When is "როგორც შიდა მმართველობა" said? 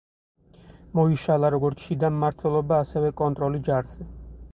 1.55-2.79